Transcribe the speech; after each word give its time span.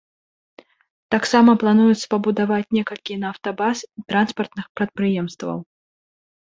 Таксама 1.15 1.55
плануецца 1.65 2.07
пабудаваць 2.15 2.71
некалькі 2.79 3.21
нафтабаз 3.27 3.77
і 3.87 3.99
транспартных 4.11 4.65
прадпрыемстваў. 4.79 5.57